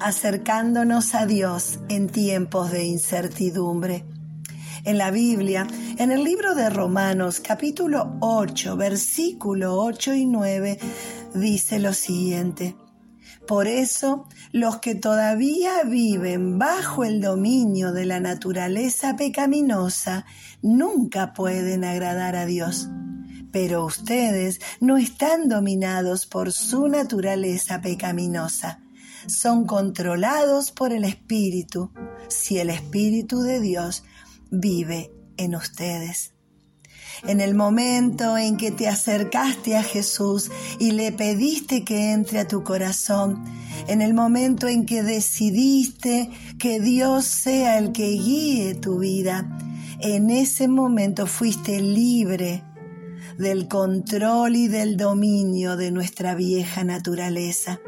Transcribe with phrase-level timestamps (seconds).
[0.00, 4.04] acercándonos a Dios en tiempos de incertidumbre.
[4.84, 5.66] En la Biblia,
[5.98, 10.78] en el libro de Romanos capítulo 8, versículo 8 y 9,
[11.34, 12.76] dice lo siguiente.
[13.46, 20.24] Por eso, los que todavía viven bajo el dominio de la naturaleza pecaminosa
[20.62, 22.88] nunca pueden agradar a Dios.
[23.52, 28.80] Pero ustedes no están dominados por su naturaleza pecaminosa.
[29.26, 31.90] Son controlados por el Espíritu,
[32.28, 34.04] si el Espíritu de Dios
[34.50, 36.34] vive en ustedes.
[37.26, 42.48] En el momento en que te acercaste a Jesús y le pediste que entre a
[42.48, 43.44] tu corazón,
[43.88, 49.58] en el momento en que decidiste que Dios sea el que guíe tu vida,
[50.00, 52.64] en ese momento fuiste libre
[53.36, 57.80] del control y del dominio de nuestra vieja naturaleza.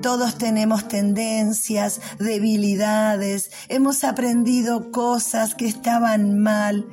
[0.00, 6.86] Todos tenemos tendencias, debilidades, hemos aprendido cosas que estaban mal,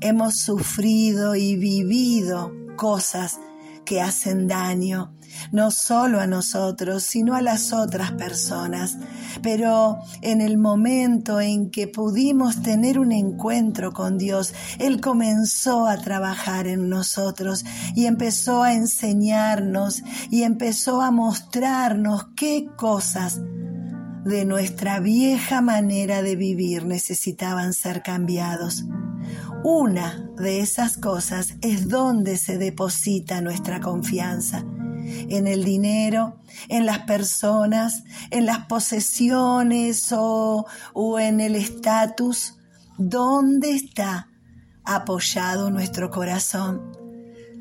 [0.00, 3.38] hemos sufrido y vivido cosas
[3.84, 5.14] que hacen daño
[5.52, 8.96] no solo a nosotros, sino a las otras personas.
[9.42, 15.98] Pero en el momento en que pudimos tener un encuentro con Dios, Él comenzó a
[15.98, 23.40] trabajar en nosotros y empezó a enseñarnos y empezó a mostrarnos qué cosas
[24.24, 28.84] de nuestra vieja manera de vivir necesitaban ser cambiados.
[29.62, 34.64] Una de esas cosas es donde se deposita nuestra confianza
[35.06, 36.36] en el dinero,
[36.68, 40.66] en las personas, en las posesiones o,
[41.18, 42.56] en el estatus.
[42.96, 44.28] ¿Dónde está
[44.84, 46.92] apoyado nuestro corazón?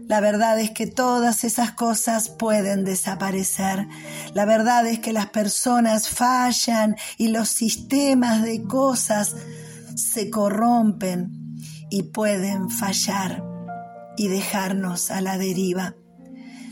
[0.07, 3.88] La verdad es que todas esas cosas pueden desaparecer.
[4.33, 9.35] La verdad es que las personas fallan y los sistemas de cosas
[9.95, 11.42] se corrompen
[11.94, 13.44] y pueden fallar
[14.17, 15.95] y dejarnos a la deriva.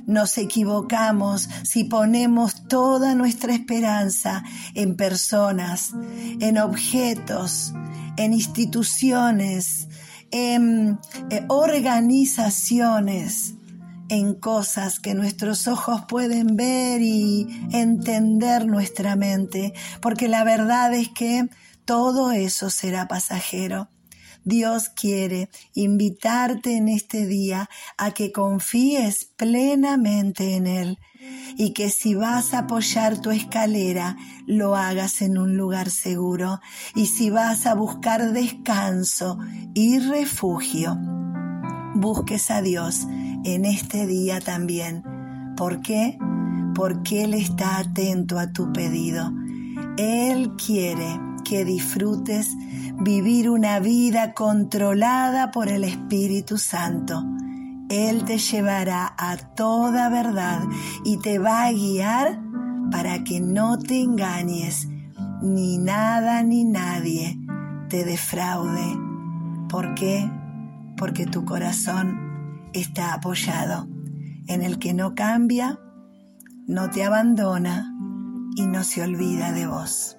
[0.07, 5.91] Nos equivocamos si ponemos toda nuestra esperanza en personas,
[6.39, 7.71] en objetos,
[8.17, 9.89] en instituciones,
[10.31, 10.97] en
[11.29, 13.53] eh, organizaciones,
[14.09, 21.09] en cosas que nuestros ojos pueden ver y entender nuestra mente, porque la verdad es
[21.09, 21.47] que
[21.85, 23.87] todo eso será pasajero.
[24.43, 30.97] Dios quiere invitarte en este día a que confíes plenamente en Él
[31.57, 36.59] y que si vas a apoyar tu escalera, lo hagas en un lugar seguro
[36.95, 39.37] y si vas a buscar descanso
[39.73, 40.97] y refugio,
[41.95, 43.05] busques a Dios
[43.43, 45.03] en este día también.
[45.55, 46.17] ¿Por qué?
[46.73, 49.31] Porque Él está atento a tu pedido.
[49.97, 51.19] Él quiere
[51.51, 52.55] que disfrutes
[53.01, 57.25] vivir una vida controlada por el Espíritu Santo.
[57.89, 60.61] Él te llevará a toda verdad
[61.03, 62.39] y te va a guiar
[62.89, 64.87] para que no te engañes,
[65.41, 67.37] ni nada ni nadie
[67.89, 68.97] te defraude.
[69.67, 70.31] ¿Por qué?
[70.95, 73.89] Porque tu corazón está apoyado
[74.47, 75.81] en el que no cambia,
[76.65, 77.93] no te abandona
[78.55, 80.15] y no se olvida de vos.